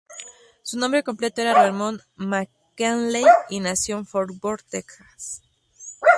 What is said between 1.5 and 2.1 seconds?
Raymond